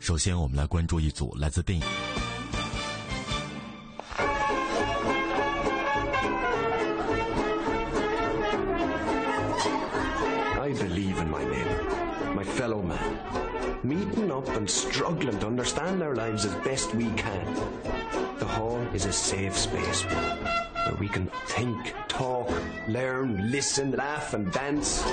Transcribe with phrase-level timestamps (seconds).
[0.00, 1.84] 首先，我们来关注一组来自电影。
[10.58, 11.80] I believe in my neighbour,
[12.34, 13.16] my fellow man,
[13.82, 17.46] meeting up and struggling to understand our lives as best we can.
[18.38, 20.04] The hall is a safe space
[20.85, 22.49] Where we can think, talk,
[22.87, 25.03] learn, listen, laugh, and dance.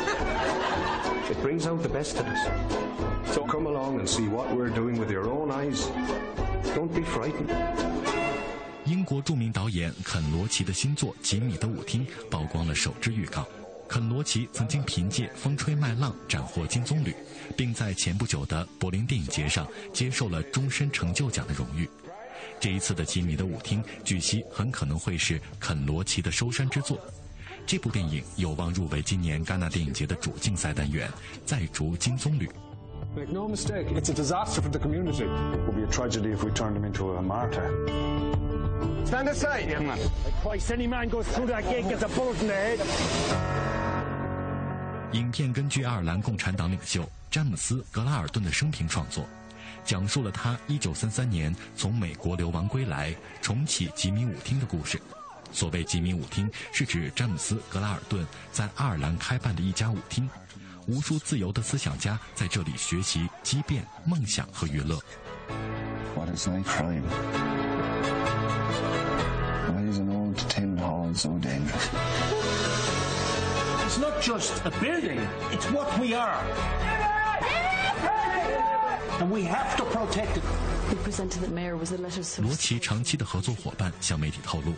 [1.30, 3.34] It brings out the best in us.
[3.34, 5.86] So come along and see what we're doing with your own eyes.
[6.74, 7.50] Don't be frightened.
[8.86, 13.46] 英国著名导演肯·罗奇的新作《吉米的舞厅》曝光了首支预告。
[13.86, 17.14] 肯·罗奇曾经凭借《风吹麦浪》斩获金棕榈，
[17.56, 21.88] 并在前不久的柏林电影节上接受了终身成就奖的荣誉。
[22.60, 26.98] 这一次的《吉米的舞厅》据悉很可能会是肯·罗奇的收山之作。
[27.66, 31.08] 这部电影有望入围今年戛纳电影节的主竞赛单元，
[31.44, 32.48] 再逐金棕榈。
[33.14, 35.24] Make no mistake, it's a disaster for the community.
[35.24, 37.70] It would be a tragedy if we turned him into a martyr.
[39.06, 39.98] Stand aside, young man.
[40.42, 42.78] Christ, any man goes through that gate gets a bullet in the head.
[45.12, 49.26] 影片根据爱尔兰共产党领袖詹姆斯·格拉尔顿的生平创作，
[49.88, 55.00] 讲述了他1933年从美国流亡归来，重启吉米舞厅的故事。
[55.50, 58.22] 所谓吉米舞厅，是指詹姆斯·格拉尔顿
[58.52, 60.28] 在爱尔兰开办的一家舞厅，
[60.86, 65.00] 无数自由的思想家在这里学习、激变、梦想和娱乐。
[66.14, 67.04] What is thy crime?
[69.72, 71.88] Why is an old tin hall so dangerous?
[73.86, 75.20] It's not just a building,
[75.50, 76.44] it's what we are.
[82.40, 84.72] 罗奇长期的合作伙伴向媒体透露，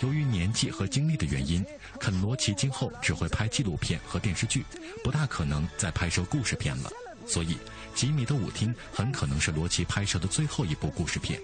[0.00, 1.64] 由于年纪和经历的原因，
[1.98, 4.64] 肯·罗奇今后只会拍纪录片和电视剧，
[5.02, 6.90] 不大可能再拍摄故事片了。
[7.26, 7.54] 所以，
[7.94, 11.40] 《吉米的舞厅》很可能是罗奇拍摄的最后一部故事片。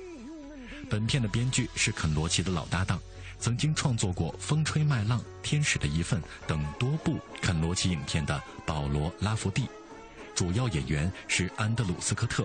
[0.90, 3.00] 本片的编剧是肯·罗奇的老搭档，
[3.40, 9.66] 曾经创作过《风吹麦浪》《天使的一份》等多部肯·罗奇影片的保罗·拉福蒂。
[10.42, 12.44] 主要演员是安德鲁·斯科特，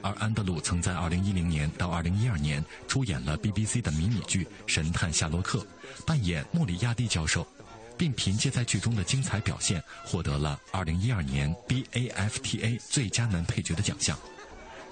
[0.00, 5.58] 而安德鲁曾在2010年到2012年出演了 BBC 的迷你剧《神探夏洛克》，
[6.06, 7.46] 扮演莫里亚蒂教授，
[7.98, 14.18] 并凭借在剧中的精彩表现获得了2012年 BAFTA 最佳男配角的奖项。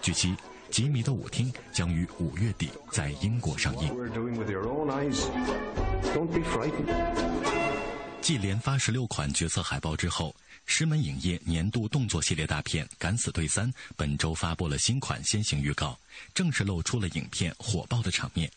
[0.02, 0.28] 据悉，
[0.70, 3.90] 《吉米的舞厅》将于五月底在英国上映。
[8.20, 10.34] 继连发十六款角色海报之后，
[10.66, 15.98] 石门影业年度动作系列大片《敢死队三》本周发布了新款先行预告，
[16.34, 18.50] 正式露出了影片火爆的场面。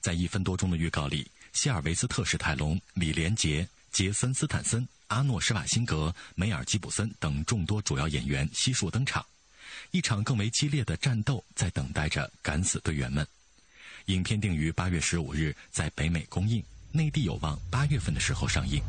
[0.00, 9.24] 在一分多钟的预告里，希尔维斯特·史泰龙、李连杰、杰森·斯坦森、阿诺·施瓦辛格、梅尔·吉普森等众多主要演员悉数登场，
[9.90, 13.26] 一场更为激烈的战斗在等待着敢死队员们。
[14.06, 16.64] 影片定于八月十五日在北美公映。
[16.92, 18.82] 内地有望八月份的时候上映。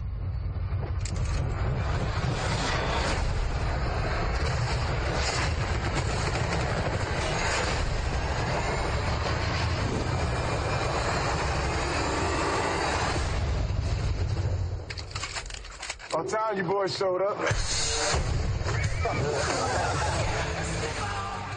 [16.10, 17.38] About time you boys showed up.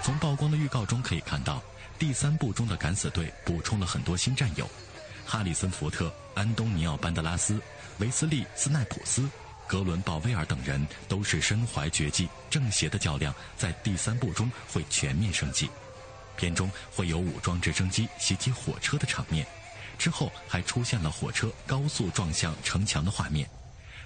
[0.03, 1.63] 从曝光的预告中可以看到，
[1.99, 4.69] 第三部中的敢死队补充了很多新战友。
[5.25, 7.61] 哈里森·福特、安东尼奥·班德拉斯、
[8.01, 9.29] 维斯利·斯奈普斯、
[9.67, 15.71] 格伦·鲍威尔等人都是身怀绝技、正邪的较量，在第三部中会全面升级。
[16.37, 19.47] 片中会有武装直升机袭击火车的场面，
[19.99, 23.49] 之后还出现了火车高速撞向城墙的画面。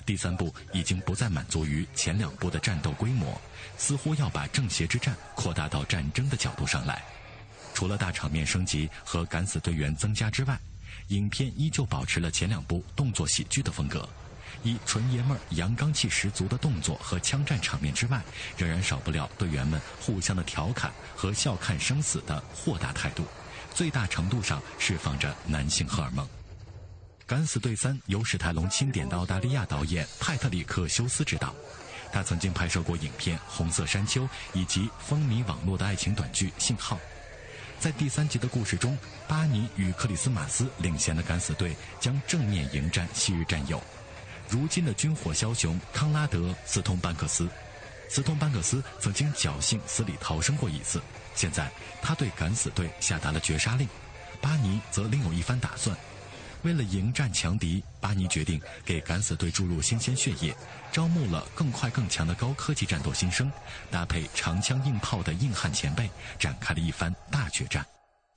[0.04, 3.40] 第三部已经不再满足于前两部的战斗规模，
[3.78, 7.02] 似乎要把正邪之战扩大到战争的角度上来。
[7.72, 10.58] 除了大场面升级和敢死队员增加之外，
[11.08, 14.08] 影片依旧保持了前两部动作喜剧的风格，
[14.62, 18.22] 以纯爷们儿、阳刚气十足的动作和枪战场面之外，
[18.56, 23.24] 仍然少不了队员们互相的调侃和笑看生死的豁达态度，
[23.74, 26.24] 最大程度上释放着男性荷尔蒙。
[27.26, 31.54] 《敢死队三》由史泰龙钦点的澳大利亚导演派特里克·休斯执导，
[32.12, 36.96] 他曾经拍摄过影片《红色山丘》以及风靡网络的爱情短剧《信号》。
[37.84, 38.96] 在第三集的故事中，
[39.28, 43.78] 巴尼与克里斯马斯领衔的敢死队将正面迎战昔日战友。
[44.48, 47.46] 如今的军火枭雄康拉德·斯通班克斯，
[48.08, 50.98] 斯通班克斯曾经侥幸死里逃生过一次，
[51.34, 51.70] 现在
[52.00, 53.86] 他对敢死队下达了绝杀令。
[54.40, 55.94] 巴尼则另有一番打算。
[56.64, 60.56] 为了迎战强敌，巴尼决定给敢死队注入新鲜血液，
[60.90, 63.52] 招募了更快更强的高科技战斗新生，
[63.90, 66.08] 搭配长枪硬炮的硬汉前辈，
[66.38, 67.84] 展开了一番大决战。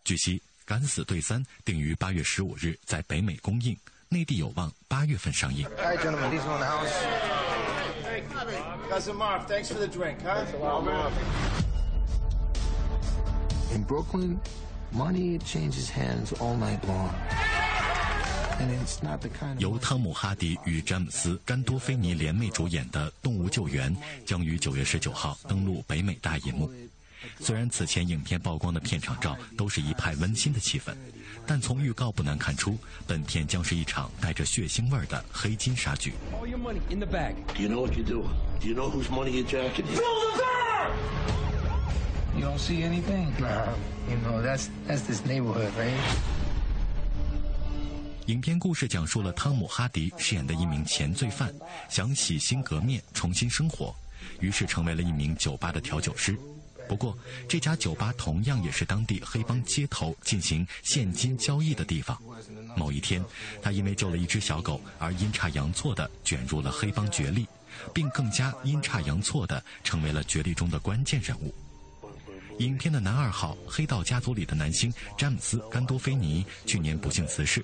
[0.03, 3.77] 据悉，《敢死队三》定于八月十五日在北美公映，
[4.09, 5.65] 内地有望八月份上映。
[5.77, 6.29] Hi, gentlemen.
[6.29, 6.91] These are in the house.
[8.89, 10.43] Cousin Marv, thanks for the drink, huh?
[13.73, 14.39] In Brooklyn,
[14.91, 17.46] money changes hands all night long.
[19.59, 23.95] 由汤姆·哈迪与詹姆斯·甘多菲尼联袂主演的《动物救援》
[24.25, 26.71] 将于九月十九号登陆北美大银幕。
[27.39, 30.95] 虽然此前影片曝光的片场照都是一派温馨的气氛，
[31.45, 36.13] 但从预告不难看出，本片将是一场带着血腥味的黑金杀局。
[48.27, 51.53] 影片故事讲述了汤姆·哈迪饰演的一名前罪犯，
[51.89, 53.95] 想洗心革面、重新生活，
[54.41, 56.37] 于是成为了一名酒吧的调酒师。
[56.89, 62.21] 不过，这家酒吧同样也是当地黑帮街头进行现金交易的地方。
[62.75, 63.23] 某一天，
[63.61, 67.47] 他因为救了一只小狗而阴差阳错地卷入了黑帮角力，
[67.93, 71.55] 并更加阴差阳错地成为了角力中的关键人物。
[72.59, 77.63] 影片的男二号黑道家族里的男星詹姆斯·甘多菲尼去年不幸辞世。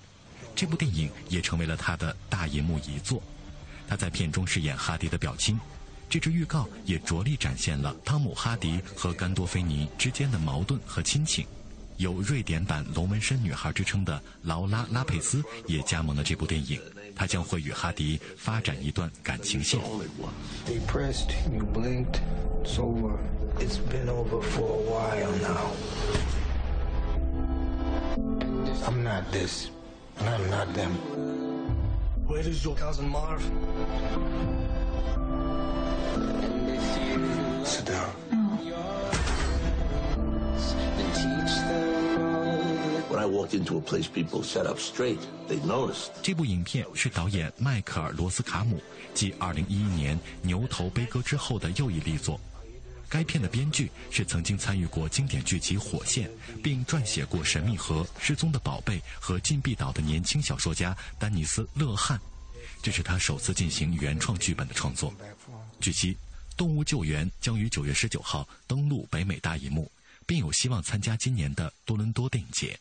[0.55, 3.21] 这部电影也成为了他的大银幕遗作。
[3.87, 5.59] 他在片中饰演哈迪的表亲。
[6.13, 11.43] 这支预告也着力展现了汤姆·哈迪和甘多菲尼之间的矛盾和亲情。
[11.97, 16.79] 有瑞典版“龙纹身女孩”之称的劳拉·拉佩斯也加盟了这部电影。
[17.15, 19.79] 她将会与哈迪发展一段感情线。
[30.19, 30.93] And I'm not them.
[32.27, 33.41] Where is your cousin Marv?
[37.65, 38.13] Sit down.
[43.09, 46.11] When I walked into a place people sat up straight, they noticed.
[46.21, 48.81] 这部影片是导演迈克尔·罗斯卡姆
[49.13, 52.39] 继2011年《牛头悲歌》之后的又一力作。
[53.13, 56.27] 该片的编剧是曾经参与过经典剧集《火线》，
[56.63, 62.19] 并撰写过《神秘河》《失踪的宝贝》和《禁闭岛》的年轻小说家丹尼斯·勒汉，
[62.81, 65.13] 这是他首次进行原创剧本的创作。
[65.79, 66.11] 据悉，
[66.57, 69.91] 《动物救援》将于九月十九号登陆北美大银幕，
[70.25, 72.75] 并有希望参加今年的多伦多电影节。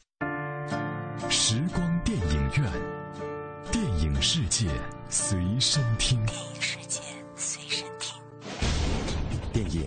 [1.29, 2.73] 时光电影院，
[3.71, 4.67] 电影世界
[5.11, 6.25] 随身听。
[6.25, 7.03] 电影世界
[7.37, 8.19] 随身听。
[9.53, 9.87] 电影。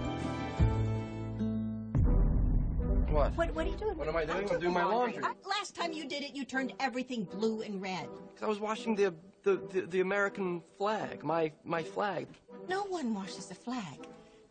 [3.30, 3.36] What?
[3.36, 3.96] What, what are you doing?
[3.96, 4.50] What am I doing?
[4.50, 5.22] I I'm doing my laundry.
[5.22, 8.08] Uh, last time you did it, you turned everything blue and red.
[8.34, 12.26] Because I was washing the, the, the, the, American flag, my, my flag.
[12.68, 13.98] No one washes the flag.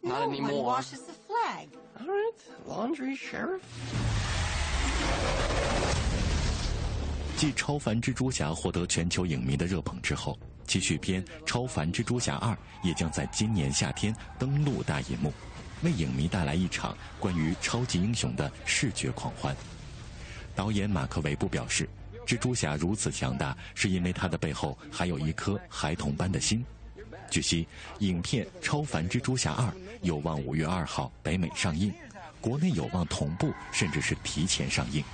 [0.01, 0.51] Not no anymore.
[0.51, 1.67] one washes the flag.
[1.99, 2.31] All right,
[2.65, 3.61] laundry, sheriff.
[7.37, 15.33] 继《超凡蜘蛛侠》获得全球影迷的热捧之后，其续篇《超凡蜘蛛侠二》也将在今年夏天登陆大银幕。
[15.82, 19.54] 为影迷带来一场关于超级英雄的视觉狂欢。
[20.54, 21.88] 导演马克·韦布表示
[22.26, 26.64] ：“蜘蛛侠如此强大，是因为他的背后还有一颗孩童般的心。”
[27.30, 27.66] 据悉，
[28.00, 29.64] 影片《超凡蜘蛛侠二》
[30.02, 31.92] 有望五月二号北美上映，
[32.40, 35.04] 国内有望同步甚至是提前上映。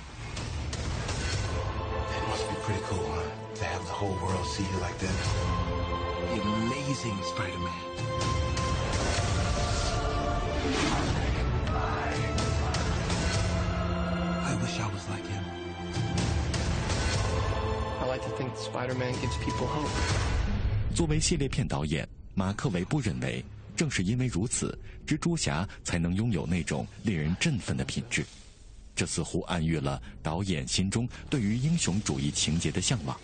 [14.43, 15.43] I wish I was like him.
[18.01, 19.89] I like to think Spider-Man gives people hope.
[20.95, 23.43] 作为系列片导演，马克·韦布认为，
[23.75, 28.25] 正是因为如此，蜘蛛侠才能拥有那种令人振奋的品质。
[28.95, 33.15] 这似乎暗喻了导演心中对于英雄主义情节的向往。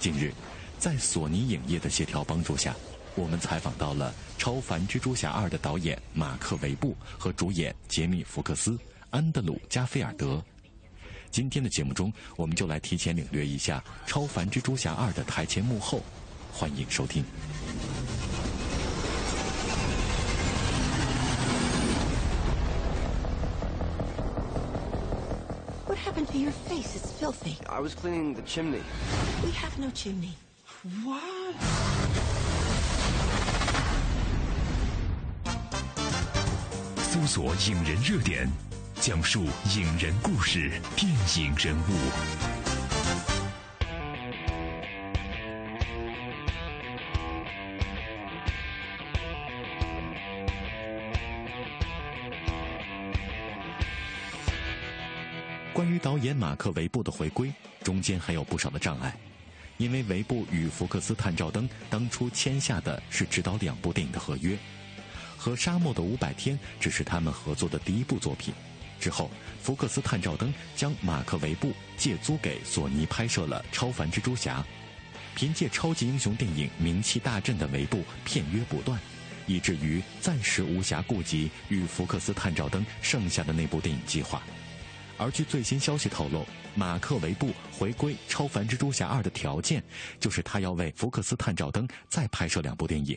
[0.00, 0.32] 近日，
[0.78, 2.74] 在索尼影业的协调帮助下，
[3.16, 10.42] 我们采访到了《超凡蜘蛛侠二》的导演马克·韦布和主演杰米·福克斯、安德鲁·加菲尔德。
[11.30, 16.02] 今天的节目中，我们就来提前领略一下《超凡蜘蛛侠二》的台前幕后。
[16.52, 17.24] 欢迎收听。
[25.86, 26.94] What happened to your face?
[26.94, 27.56] It's filthy.
[27.66, 28.82] I was cleaning the chimney.
[29.42, 30.34] We have no chimney.
[31.02, 32.35] What?
[37.16, 38.46] 搜索影人热点，
[39.00, 41.92] 讲述影人故事，电影人物。
[55.72, 57.50] 关于导演马克·韦布的回归，
[57.82, 59.16] 中间还有不少的障碍，
[59.78, 64.54] 因为韦布与福克斯探照灯当初签下的是指导两部电影的合约，
[65.36, 68.52] 和《沙漠的五百天》只是他们合作的第一部作品。
[68.98, 69.30] 之后，
[69.62, 74.60] 福克斯探照灯将马克·韦布借租给索尼拍摄了《超凡蜘蛛侠》，
[75.34, 78.98] 凭借超级英雄电影名气大振的韦布片约不断，
[79.46, 84.42] 以至于暂时无暇顾及与福克斯探照灯剩下的那部电影计划。
[85.18, 89.82] 而据最新消息透露，马克·韦布回归《超凡蜘蛛侠二》的条件，
[90.18, 93.16] 就是他要为福克斯探照灯再拍摄两部电影，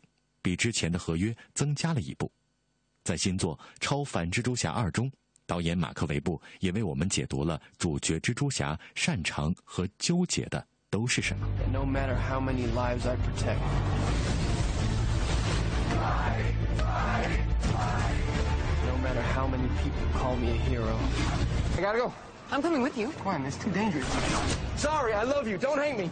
[0.49, 2.31] 比之前的合约增加了一步。
[3.03, 5.11] 在新作《超凡蜘蛛侠二》中，
[5.45, 11.47] 导演马克·韦布也为我们解读了主角蜘蛛侠擅长和纠结的都是什么。
[11.71, 13.59] No matter how many lives I protect.
[18.87, 20.97] No matter how many people call me a hero.
[21.77, 22.11] I gotta go.
[22.51, 23.11] I'm coming with you.
[23.23, 24.07] Come on, it's too dangerous.
[24.77, 25.59] Sorry, I love you.
[25.59, 26.09] Don't hate me.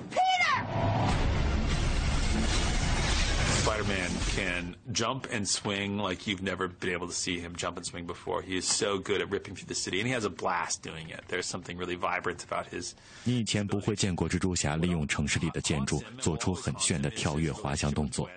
[3.67, 7.87] Spider-Man can jump and swing like you've never been able to see him jump and
[7.87, 8.43] swing before.
[8.43, 11.11] He is so good at ripping through the city, and he has a blast doing
[11.11, 11.23] it.
[11.29, 12.93] There's something really vibrant about his.
[13.25, 18.29] 你以前不会见过蜘蛛侠利用城市里的建筑做出很炫的跳跃滑翔动作，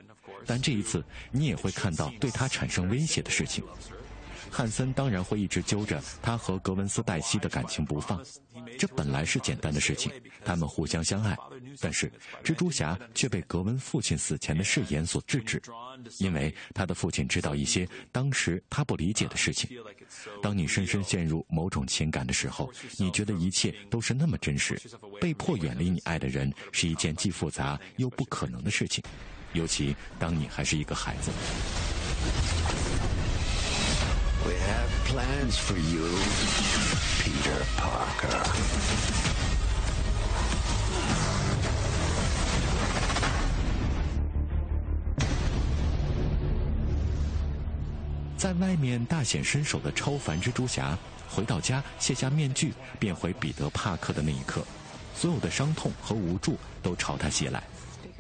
[0.46, 3.64] 但这一次你也会看到对他产生威胁的事情。
[4.51, 8.21] 汉森当然会一直揪着他和格温斯黛西的感情不放，
[8.79, 10.13] 这本来是简单的事情，
[10.45, 11.37] 他们互相相爱。
[11.81, 12.11] 但是
[12.43, 15.63] 蜘蛛侠却被格温父亲死前的誓言所制止，
[16.19, 19.71] 因为他的父亲知道一些当时他不理解的事情。
[20.43, 24.81] 当你深深陷入某种情感的时候，你觉得一切都是那么真实，
[25.21, 29.03] 被迫远离你爱的人是一件既复杂又不可能的事情，
[29.53, 31.31] 尤其当你还是一个孩子。
[34.47, 36.07] We have plans for you,
[37.23, 38.43] Peter Parker.
[48.37, 50.97] 在外面大显身手的超凡蜘蛛侠，
[51.29, 54.65] 回到家卸下面具，变回彼得·帕克的那一刻，
[55.15, 57.63] 所有的伤痛和无助都朝他袭来。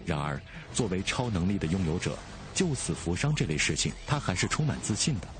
[0.04, 0.38] 然而，
[0.74, 2.18] 作为超能力的拥有者，
[2.54, 5.39] 救死扶伤这类事情，他还是充满自信的。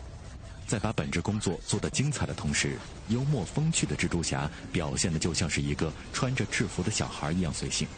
[0.71, 7.89] 在把本职工作做得精彩的同时，幽默风趣的蜘蛛侠表现的就像是一个穿着制服的小孩一样随性。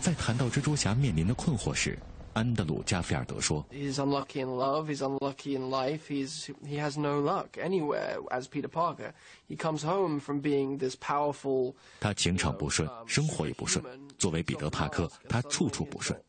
[0.00, 1.96] 在谈到蜘蛛侠面临的困惑时，
[2.32, 4.86] 安德鲁·加菲尔德说 He's unlucky in love.
[4.86, 6.00] He's unlucky in life.
[6.08, 8.16] He's he has no luck anywhere.
[8.30, 9.12] As Peter Parker,
[9.48, 13.84] he comes home from being this powerful.：“ 他情场不顺，生活也不顺。
[14.18, 16.20] 作为彼得·帕克，他处处不顺。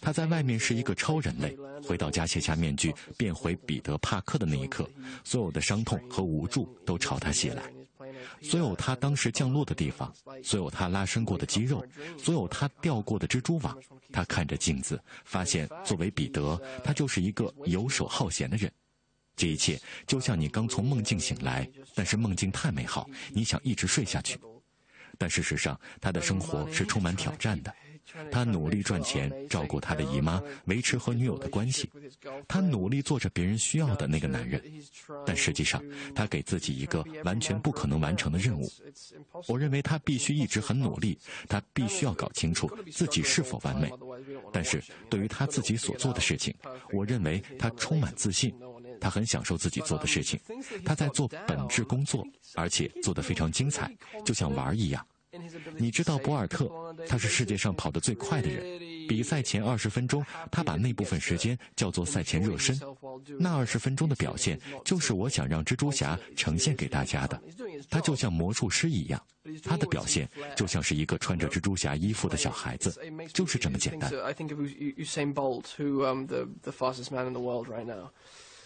[0.00, 4.88] 他在外面是一个超人类，回到家卸下面具，变回彼得·帕克的那一刻，
[5.24, 7.62] 所有的伤痛和无助都朝他袭来。
[8.40, 11.84] 所有他当时降落的地方，所有他拉伸过的肌肉，
[12.16, 13.76] 所有他掉过的蜘蛛网，
[14.12, 18.70] 他看着镜子，发现作为彼得，他就是一个游手好闲的人。
[19.36, 24.38] 这一切就像你刚从梦境醒来，但是梦境太美好，你想一直睡下去。
[25.16, 27.74] 但事实上，他的生活是充满挑战的。
[28.30, 31.90] 他努力赚钱，照顾他的姨妈，维持和女友的关系。
[32.46, 34.62] 他努力做着别人需要的那个男人，
[35.26, 35.82] 但实际上，
[36.14, 38.70] 他给自己一个完全不可能完成的任务。
[39.46, 43.90] 我认为他必须一直很努力，他必须要搞清楚自己是否完美。
[44.52, 46.54] 但是对于他自己所做的事情，
[46.92, 48.54] 我认为他充满自信。
[49.00, 50.40] 他很享受自己做的事情，
[50.84, 55.06] 他在做本质工作，而且做得非常精彩，就像玩一样。
[55.76, 56.70] 你知道博尔特，
[57.08, 58.80] 他是世界上跑得最快的人。
[59.08, 62.78] 比赛前二十分钟，他把那部分时间叫做赛前热身。
[63.38, 67.40] 那二十分钟的表现，就是我想让蜘蛛侠呈现给大家的。
[67.88, 69.20] 他就像魔术师一样，
[69.64, 72.94] 他的表现就像是一个穿着蜘蛛侠衣服的小孩子，
[73.32, 74.10] 就是这么简单。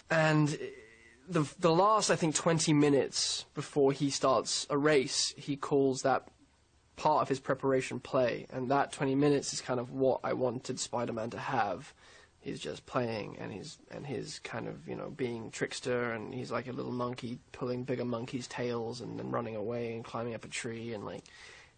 [0.08, 0.58] And
[1.28, 6.24] the the last, I think, 20 minutes before he starts a race, he calls that
[6.96, 10.78] part of his preparation play, and that 20 minutes is kind of what I wanted
[10.78, 11.92] Spider-Man to have.
[12.40, 16.50] He's just playing, and he's and he's kind of you know being trickster, and he's
[16.50, 20.44] like a little monkey pulling bigger monkeys' tails, and then running away and climbing up
[20.44, 21.25] a tree, and like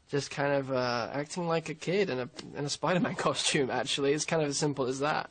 [0.09, 3.71] just kind of uh, acting like a kid in a in a Spider-Man costume.
[3.71, 5.30] Actually, it's kind of as simple as that.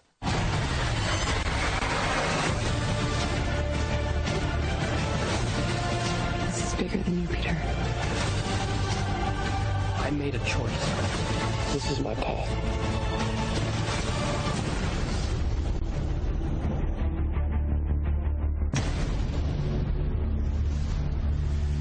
[11.83, 12.47] This is my path.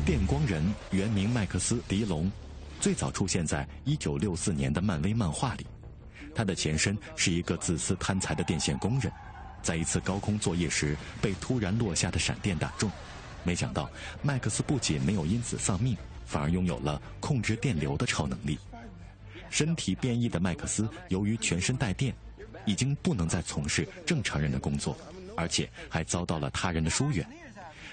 [0.04, 2.28] 电光人原名麦克斯·迪龙，
[2.80, 5.64] 最早出现在1964年的漫威漫画里。
[6.34, 9.12] 他的前身是一个自私贪财的电线工人，
[9.62, 12.90] 在一次高空作业时被突然落下的闪电打中。
[13.44, 13.88] 没想到，
[14.20, 18.58] 麦克斯不仅没有因此丧命，反而拥有了控制电流的超能力。
[19.52, 22.14] 身体变异的麦克斯，由于全身带电，
[22.64, 24.96] 已经不能再从事正常人的工作，
[25.36, 27.24] 而且还遭到了他人的疏远。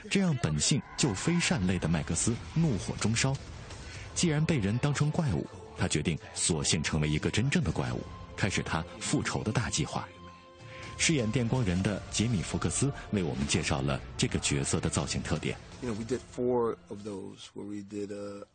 [0.09, 3.35] 这让本性就非善类的麦克斯怒火中烧。
[4.15, 5.45] 既然被人当成怪物，
[5.77, 7.99] 他决定索性成为一个真正的怪物，
[8.37, 10.07] 开始他复仇的大计划。
[10.97, 15.57] 饰演电光人的杰米·福克斯为我们介绍了这个角色的造型特点。
[15.81, 18.45] You know, we did four of those where we did a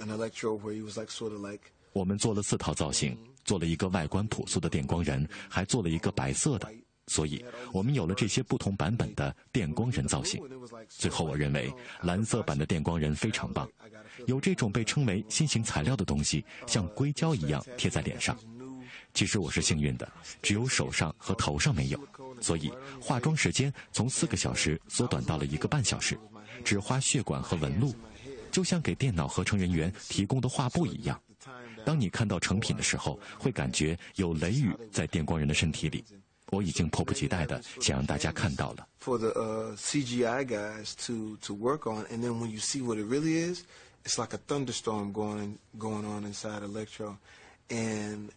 [0.00, 1.72] an electro where he was like sort of like.
[1.92, 6.68] 我们做了四套造型，做了一个外观朴素的电光人，还做了一个白色的，
[7.06, 10.42] 所以我们有了这些不同版本的电光人造型。
[10.88, 13.68] 最后，我认为蓝色版的电光人非常棒，
[14.26, 18.36] 有这种被称为新型材料的东西，像硅胶一样贴在脸上。
[19.14, 22.00] 其实我是幸运的，只有手上和头上没有，
[22.40, 26.18] 所以化妆时间从四个小时缩短到了一个半小时，
[26.64, 27.94] 只画血管和纹路，
[28.50, 31.20] 就像给电脑合成人员提供的画布一样。
[31.85, 36.03] 当你看到成品的时候，会感觉有雷雨在电光人的身体里。
[36.51, 38.87] 我已经迫不及待的想让大家看到了。
[39.01, 43.35] For the CGI guys to to work on, and then when you see what it really
[43.35, 43.63] is,
[44.05, 47.17] it's like a thunderstorm going going on inside Electro,
[47.69, 48.29] and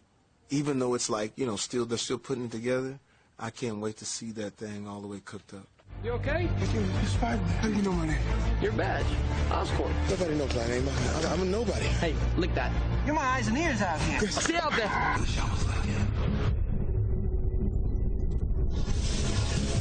[0.49, 2.99] even though it's like, you know, still they're still putting it together,
[3.39, 5.67] I can't wait to see that thing all the way cooked up.
[6.04, 6.48] You okay?
[7.02, 7.38] It's fine.
[7.38, 8.18] How do you know my name?
[8.60, 9.06] Your badge.
[9.48, 9.90] Oscorp.
[10.08, 10.88] Nobody knows my name.
[10.88, 11.84] I'm, I'm a nobody.
[11.84, 12.70] Hey, lick that.
[13.06, 14.20] You're my eyes and ears out here.
[14.30, 14.86] Stay out there.
[14.86, 15.18] All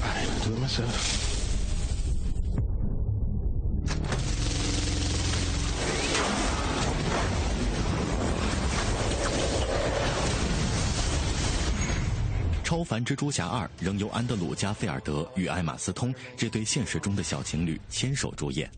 [0.09, 1.24] right, I'll do it myself.
[12.75, 18.69] 超凡蜘蛛侠二仍由安德鲁·加菲尔德与艾玛·斯通这对现实中的小情侣牵手主演，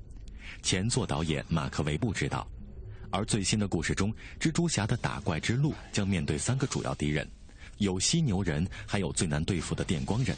[0.61, 2.47] 前作导演马克·韦布执导。
[3.09, 7.27] 而最新的故事中，蜘蛛侠的打怪之路将面对三个主要敌人，
[7.79, 10.37] 有犀牛人，还有最难对付的电光人，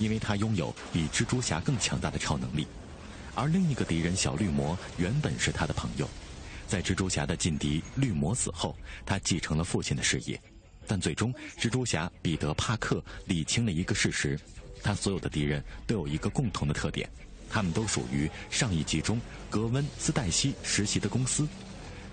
[0.00, 2.66] 因为他拥有比蜘蛛侠更强大的超能力。
[3.36, 6.10] 而另一个敌人小绿魔原本是他的朋友，
[6.66, 8.76] 在蜘蛛侠的劲敌绿魔死后，
[9.06, 10.42] 他继承了父亲的事业。
[10.90, 14.36] 但最终，蜘蛛侠彼得·帕克理清了一个事实：
[14.82, 17.08] 他所有的敌人都有一个共同的特点，
[17.48, 21.46] 他们都属于上一集中格温·斯黛西实习的公司。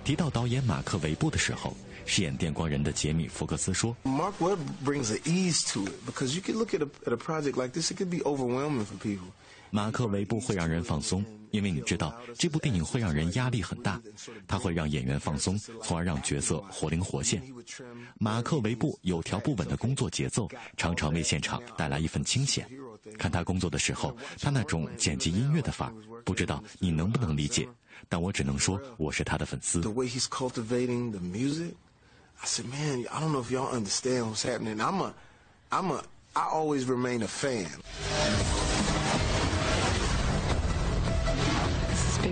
[0.03, 7.17] 提到导演马克·韦布的时候，饰演电光人的杰米·福克斯说：“Mark Webb brings an ease to it because you can look at a at a
[7.17, 9.25] project like this, it could be overwhelming for people.”
[9.71, 14.01] 马克·韦布会让人放松，因为你知道这部电影会让人压力很大，
[14.47, 17.41] 他会让演员放松，从而让角色活灵活现。
[18.17, 22.67] 马克·韦布有条不紊的工作节奏，常常为现场带来一份清闲。
[23.17, 27.67] 看他工作的时候，他那种剪辑音乐的范儿，不知道你能不能理解，
[28.09, 29.81] 但我只能说我是他的粉丝。
[32.39, 34.79] I said, man, I don't know if y'all understand what's happening.
[34.79, 35.11] I'm a,
[35.71, 37.65] I'm a, I always remain a fan.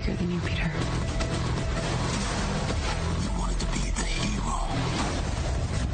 [0.06, 0.70] Bigger than you, Peter.
[3.22, 4.58] You wanted to be the hero.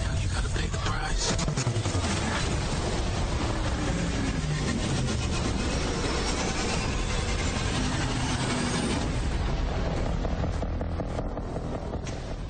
[0.05, 1.33] Now you gotta pay the price.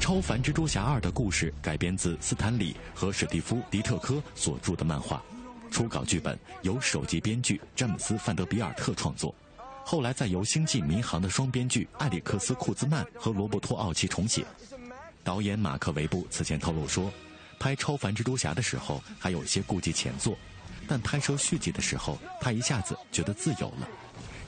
[0.00, 5.22] 超凡蜘蛛侠二》的故事改编自斯坦李和史蒂夫·迪特科所著的漫画，
[5.70, 9.34] 初稿剧本由首席编剧詹姆斯·范德比尔特创作，
[9.84, 14.44] 后来再由《星际迷航》的双编剧艾里克斯·库兹曼和罗伯托·奥奇重写。
[15.22, 17.12] 导演马克·维布此前透露说，
[17.58, 20.36] 拍《超凡蜘蛛侠》的时候还有些顾忌前作，
[20.88, 23.88] 但拍摄续集的时候，他一下子觉得自由了，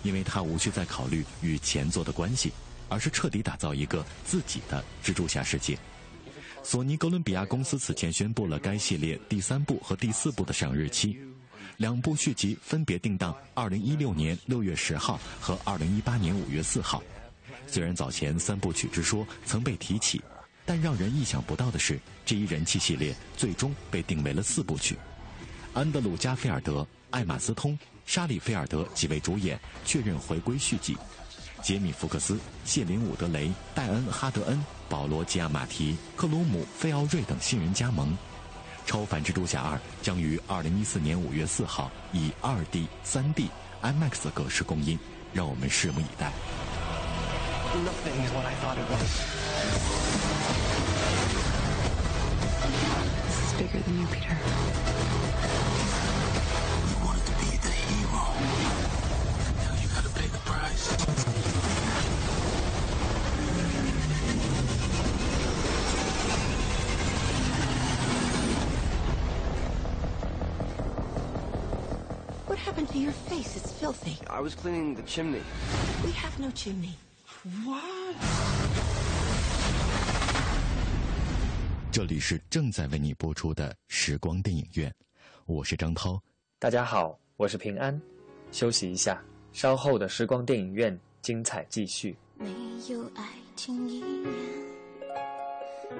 [0.02, 2.52] 因为他无需再考虑与前作的关系。
[2.90, 5.76] 而是彻底打造一个自己的蜘蛛侠世界。
[6.62, 11.18] 索尼哥伦比亚公司此前宣布了该系列第三部和第四部的上映日期，
[11.76, 17.02] 两部续集分别定档二零一六年六月十号和二零一八年五月四号。
[17.66, 20.22] 虽然早前三部曲之说曾被提起，
[20.64, 24.96] 但让人意想不到的是，这一人气系列最终被定为了四部曲。
[25.72, 30.96] 安德鲁·加菲尔德、艾玛·斯通、莎莉·菲尔德几位主演确认回归续集。
[31.60, 38.10] 杰米·福克斯、谢林·伍德雷、戴恩·哈德恩、保罗·吉亚马提、克鲁姆·费奥瑞等新人加盟，
[38.86, 43.50] 《超凡蜘蛛侠二》将于二零一四年五月四号以二 D、三 D、
[43.82, 44.98] IMAX 格式公映，
[45.32, 46.30] 让我们拭目以待。
[47.74, 49.20] Nothing is what I thought it was.
[53.26, 54.36] This is bigger than you, Peter.
[56.86, 58.24] You wanted to be the hero.
[59.64, 61.53] Now you gotta pay the price.
[72.98, 73.56] Your face?
[73.56, 74.18] It's filthy.
[74.28, 75.42] I was cleaning the chimney.
[76.04, 76.94] We have no chimney.
[77.64, 78.16] What?
[81.90, 84.92] 这里是正在为你播出的时光电影院，
[85.46, 86.20] 我是张涛。
[86.58, 88.00] 大家好，我是平安。
[88.50, 92.16] 休息一下，稍后的时光电影院精彩继续。
[92.36, 92.50] 没
[92.88, 94.28] 有爱情一年，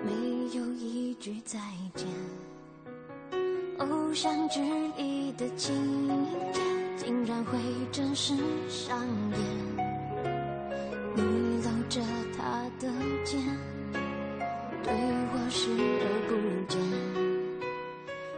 [0.04, 0.12] 没
[0.57, 1.61] 有一句再
[1.94, 2.09] 见，
[3.78, 4.61] 偶像之
[4.96, 5.72] 一的情
[6.52, 6.61] 节
[7.04, 7.58] 竟然会
[7.92, 8.34] 真实
[8.66, 8.98] 上
[9.30, 9.38] 演。
[11.14, 12.00] 你搂着
[12.34, 12.88] 他的
[13.24, 13.38] 肩，
[14.82, 14.90] 对
[15.30, 15.68] 我视
[16.00, 16.32] 而不
[16.66, 16.80] 见，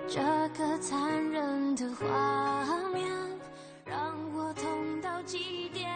[0.09, 0.21] 这
[0.59, 2.05] 个残忍的画
[2.93, 3.07] 面
[3.85, 5.89] 让我痛到极点。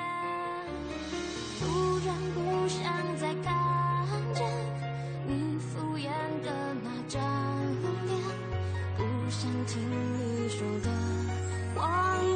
[1.59, 1.67] 突
[2.07, 2.85] 然不想
[3.19, 4.47] 再看见
[5.27, 6.09] 你敷衍
[6.45, 6.49] 的
[6.85, 7.21] 那张
[8.07, 8.17] 脸，
[8.97, 9.83] 不想听
[10.15, 10.89] 你说的
[11.75, 12.30] 谎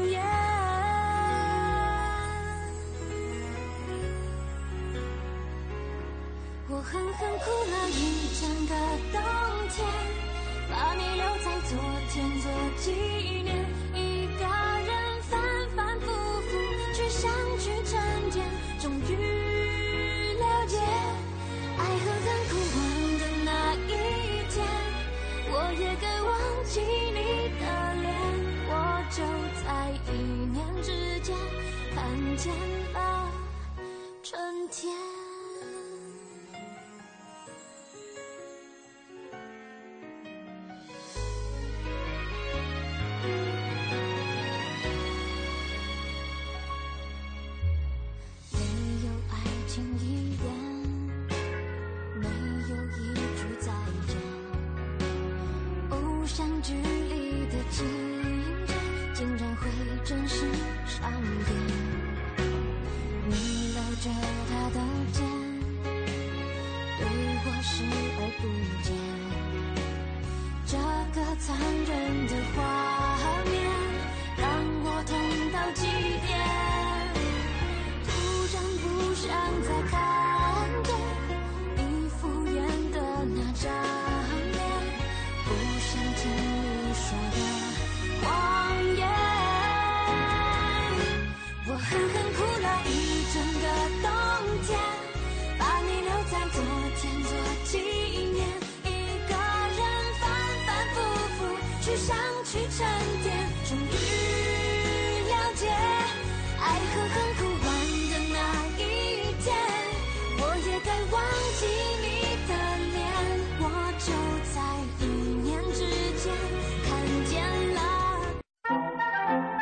[6.85, 8.75] 狠狠哭了一整个
[9.11, 9.19] 冬
[9.71, 9.87] 天，
[10.71, 11.73] 把你留在昨
[12.11, 12.45] 天做
[12.77, 12.93] 纪
[13.43, 13.57] 念，
[13.95, 15.41] 一个人反
[15.75, 16.07] 反复
[16.43, 16.51] 复
[16.95, 18.45] 去想去沉淀，
[18.79, 20.77] 终于了解，
[21.79, 22.79] 爱狠狠哭完
[23.19, 23.89] 的那一
[24.51, 24.55] 天，
[25.51, 26.31] 我也该忘
[26.67, 27.19] 记你
[27.59, 27.65] 的
[28.03, 28.07] 脸，
[28.69, 28.73] 我
[29.11, 29.17] 就
[29.65, 29.67] 在
[30.13, 30.15] 一
[30.53, 30.89] 念之
[31.21, 31.35] 间
[31.95, 32.53] 看见
[32.93, 32.97] 了
[34.23, 35.14] 春天。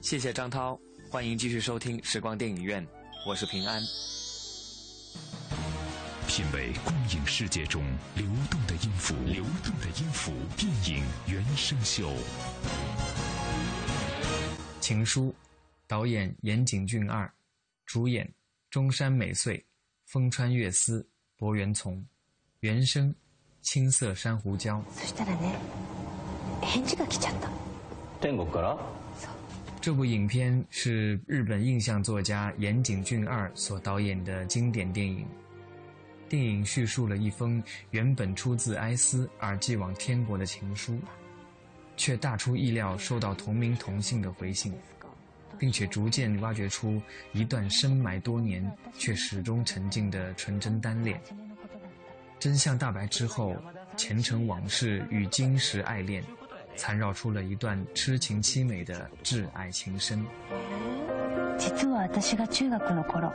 [0.00, 0.78] 谢谢张涛，
[1.10, 2.86] 欢迎继续收听时光电影院，
[3.26, 3.82] 我是平安。
[6.28, 7.82] 品味光影世界中
[8.14, 12.12] 流动的音符，流动的音符，电影原声秀。
[14.80, 15.34] 情书，
[15.86, 17.32] 导演岩井俊二。
[17.86, 18.30] 主演
[18.68, 19.64] 中山美穗、
[20.06, 22.04] 风川月司、柏原从，
[22.60, 23.14] 原声
[23.62, 24.82] 青色珊瑚礁。
[24.92, 25.54] そしたらね、
[26.60, 27.48] 返事が来ちゃった。
[28.20, 28.76] 天国から？
[29.81, 35.25] 这部影片是日本印象作家岩井俊二所导演的经典电影。
[36.29, 40.99] 电影叙述了一封原本出自哀思而寄往天国的情书，
[41.97, 44.71] 却大出意料收到同名同姓的回信。
[45.61, 46.99] 并且逐渐挖掘出
[47.33, 48.67] 一段深埋多年
[48.97, 51.21] 却始终沉静的纯真单恋。
[52.39, 53.55] 真相大白之后，
[53.95, 56.23] 前尘往事与今时爱恋，
[56.76, 60.24] 缠绕出了一段痴情凄美的挚爱情深。
[61.58, 63.32] 実は私が中学の頃、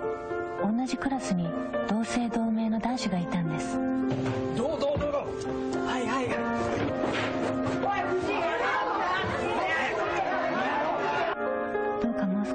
[0.61, 1.49] 同じクラスに
[1.87, 3.77] 同姓同名の男子がいたんです。
[4.55, 5.25] どうどうどうど
[5.81, 5.85] う。
[5.85, 6.29] はいはい。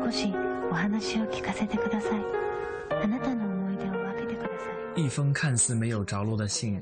[0.07, 0.33] 少し
[0.71, 2.12] お話を聞かせてください。
[3.03, 4.55] あなたの思い出を分けてくださ
[4.97, 5.05] い。
[5.05, 6.81] 一封看似没有着落的信，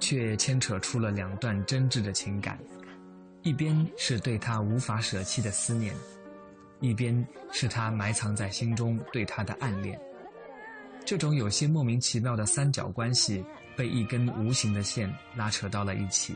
[0.00, 2.58] 却牵扯出了两段真挚的情感。
[3.41, 5.95] 一边是对他无法舍弃的思念，
[6.81, 9.99] 一边是他埋藏在心中对他的暗恋。
[11.05, 13.43] 这种有些莫名其妙的三角关系，
[13.75, 16.35] 被一根无形的线拉扯到了一起。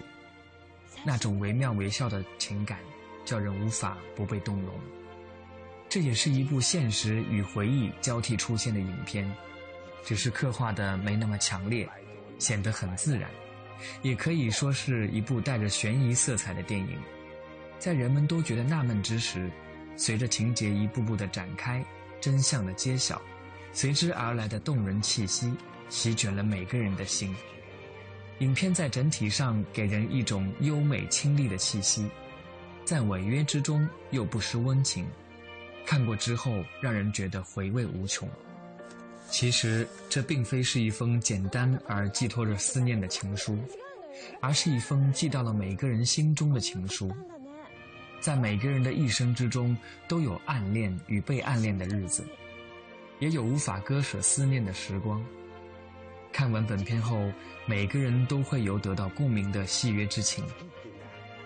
[1.06, 2.80] 那种惟妙惟肖的情感，
[3.26, 4.74] 叫人无法不被动容。
[5.90, 9.30] 这也是一部现实与回忆交替出现的影片，
[10.04, 11.88] 只是刻画的没那么强烈，
[12.40, 13.30] 显得很自然，
[14.02, 16.98] 也可以说是一部带着悬疑色彩的电影。
[17.80, 19.52] 在人们都觉得纳闷之时，
[19.96, 21.84] 随着情节一步步的展开，
[22.22, 23.22] 真相的揭晓，
[23.72, 25.54] 随之而来的动人气息
[25.90, 27.36] 席卷了每个人的心。
[28.40, 32.10] 影片在整体上给人一种优美清丽的气息，
[32.84, 35.06] 在违约之中又不失温情。
[35.86, 38.28] 看过之后，让人觉得回味无穷。
[39.30, 43.58] 其实，这并非是一封简单而寄托着思念的情书，
[44.40, 47.12] 而是一封寄到了每个人心中的情书。
[48.20, 49.76] 在每个人的一生之中，
[50.08, 52.24] 都有暗恋与被暗恋的日子，
[53.20, 55.24] 也有无法割舍思念的时光。
[56.32, 57.32] 看完本片后，
[57.66, 60.46] 每个人都会有得到共鸣的契约之情。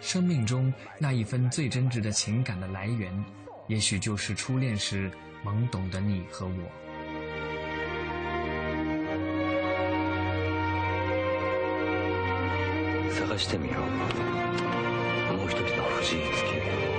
[0.01, 3.25] 生命中那一份最真挚的情感的来源。
[3.67, 5.11] 也许就是初恋时
[5.43, 6.86] 懵懂的你和我。
[13.37, 15.33] してみよう。
[15.37, 16.57] もう一人の藤井月。
[16.57, 16.96] 全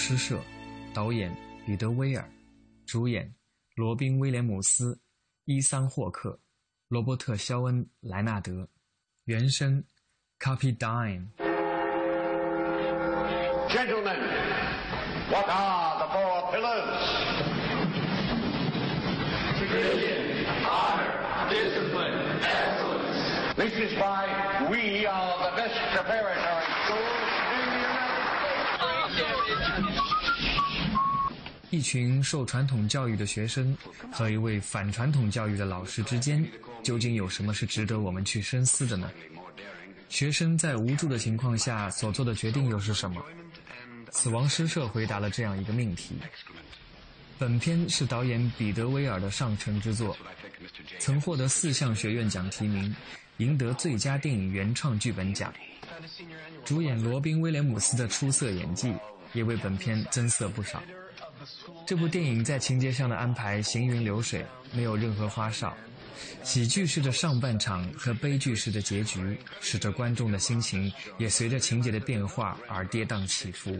[0.00, 0.36] 诗社》，
[0.94, 2.28] 导演彼得·威尔，
[2.86, 3.34] 主演
[3.74, 5.00] 罗宾·威廉姆斯、
[5.44, 6.38] 伊桑·霍克、
[6.88, 8.68] 罗伯特·肖恩·莱纳德，
[9.24, 9.84] 原声
[10.38, 11.28] Copy Dime。
[13.68, 14.18] Gentlemen,
[15.30, 17.06] what are the four pillars?
[19.58, 21.10] Tradition, honor,
[21.50, 23.56] discipline, excellence.
[23.56, 24.28] This is why
[24.70, 27.39] we are the best preparatory schools
[31.69, 33.75] 一群受传统教育的学生
[34.11, 36.45] 和一位反传统教育的老师之间，
[36.83, 39.09] 究竟有什么是值得我们去深思的呢？
[40.09, 43.23] 学生在无助的情况下所做的决定又是什么？
[44.11, 46.15] 死亡诗社回答了这样一个命题。
[47.39, 50.17] 本片是导演彼得·威尔的上乘之作，
[50.99, 52.93] 曾获得四项学院奖提名，
[53.37, 55.51] 赢得最佳电影原创剧本奖。
[56.63, 58.93] 主演罗宾·威廉姆斯的出色演技
[59.33, 60.81] 也为本片增色不少。
[61.85, 65.75] 这部电影在情节上的安排行云流水，没有任何花哨。
[66.43, 73.77] 喜剧式的上半场和悲剧式的结局，使得观众的心情也随着情节的变化而跌宕起伏。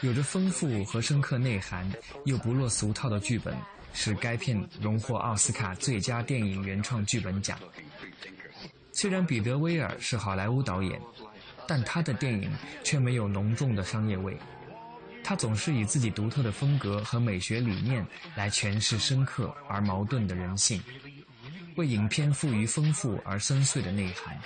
[0.00, 1.90] 有着丰富和深刻内涵
[2.24, 3.56] 又不落俗套的剧本，
[3.92, 7.58] 使该片荣获奥斯卡最佳电影原创剧本奖。
[9.00, 11.00] 虽然彼得·威尔是好莱坞导演，
[11.68, 12.50] 但他的电影
[12.82, 14.36] 却没有浓重的商业味。
[15.22, 20.82] 他总是以自己独特的风格和美学理念来诠释深刻而矛盾的人性，
[21.76, 24.36] 为影片赋予丰富而深邃的内涵。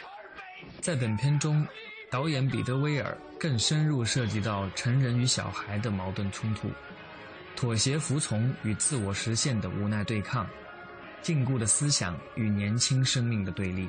[0.82, 1.66] 在本片中，
[2.10, 6.70] 导演彼得·威尔更深入涉及到成人与小孩的矛盾冲突、
[7.56, 10.46] 妥协服从与自我实现的无奈对抗、
[11.22, 13.88] 禁锢的思想与年轻生命的对立。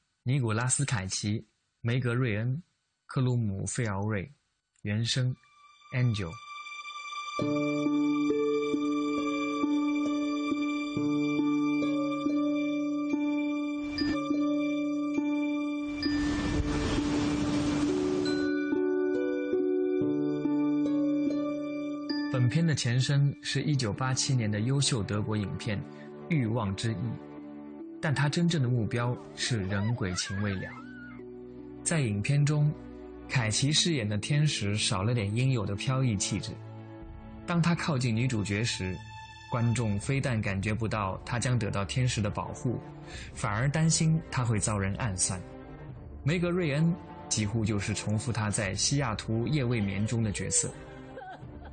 [0.23, 1.43] 尼古拉斯·凯奇、
[1.81, 2.61] 梅格瑞恩、
[3.07, 4.31] 克鲁姆·费奥瑞，
[4.83, 5.35] 原声
[5.95, 6.29] ，Angel。
[22.31, 25.79] 本片的前身是一九八七年的优秀德国影片
[26.29, 26.95] 《欲望之翼》，
[28.01, 30.63] 但他真正的目标是人鬼情未了。
[31.83, 32.73] 在影片中，
[33.29, 36.51] 凯奇饰演的天使少了点应有的飘逸气质。
[37.45, 38.97] 当他靠近女主角时，
[39.49, 42.79] 观众非但感觉不到他将得到天使的保护，
[43.33, 45.39] 反而担心他会遭人暗算。
[46.23, 46.93] 梅格瑞恩
[47.27, 50.71] 几乎就是重复他在《西雅图夜未眠》中的角色。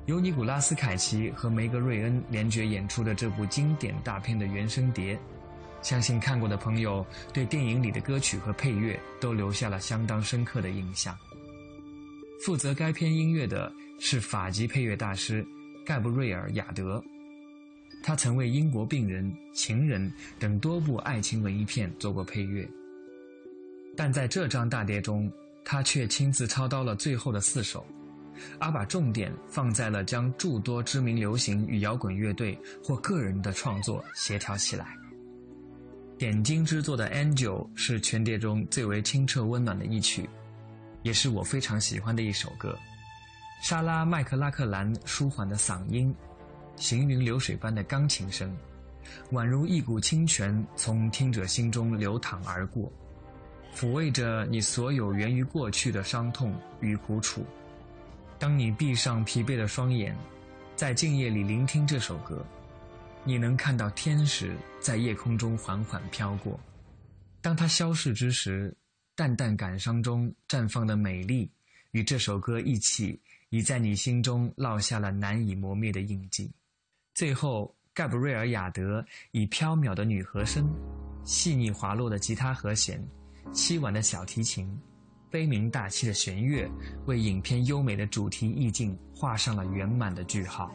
[0.06, 5.18] 由尼古拉斯·凯奇和梅格瑞恩联角演出的这部经典大片的原声碟，
[5.82, 11.16] 相信看过的朋友对电影里的歌曲和配乐都留下了相当深刻的印象。
[12.44, 15.46] 负责该片音乐的是法籍配乐大师
[15.84, 17.02] 盖布瑞尔·雅德，
[18.02, 19.24] 他曾为《英国病人》
[19.54, 22.68] 《情人》等多部爱情文艺片做过配乐，
[23.96, 25.30] 但在这张大碟中，
[25.64, 27.86] 他却亲自操刀了最后的四首。
[28.60, 34.96] 而把重点放在了将诸多知名流行与摇滚乐队或个人的创作协调起来。
[36.18, 40.28] 点睛之作的《Angel》是全碟中最为清澈温暖的一曲，
[41.04, 42.76] 也是我非常喜欢的一首歌。
[43.62, 46.12] 莎拉·麦克拉克兰舒缓的嗓音，
[46.74, 48.52] 行云流水般的钢琴声，
[49.30, 52.92] 宛如一股清泉从听者心中流淌而过，
[53.72, 57.46] 抚慰着你所有源于过去的伤痛与苦楚。
[58.40, 60.16] 当你闭上疲惫的双眼，
[60.74, 62.44] 在静夜里聆听这首歌，
[63.28, 66.58] 你能看到天使在夜空中缓缓飘过。
[67.42, 68.74] 当它消逝之时，
[69.14, 71.50] 淡淡感伤中绽放的美丽，
[71.90, 73.20] 与这首歌一起，
[73.50, 76.50] 已在你心中烙下了难以磨灭的印记。
[77.12, 80.66] 最后，盖布瑞尔·雅德以飘渺的女和声、
[81.22, 83.06] 细腻滑落的吉他和弦、
[83.52, 84.74] 凄婉的小提琴。
[85.30, 86.66] 悲鸣大气的弦乐，
[87.04, 90.74] 为影片优美的主题意境画上了圆满的句号。